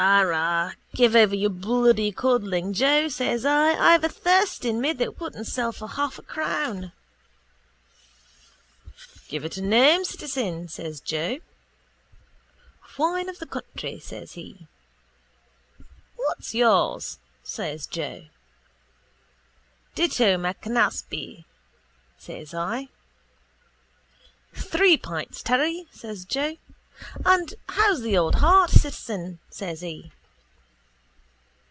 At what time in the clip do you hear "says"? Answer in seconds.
3.07-3.45, 10.69-11.01, 13.99-14.31, 17.43-17.85, 22.17-22.55, 25.91-26.25, 29.49-29.81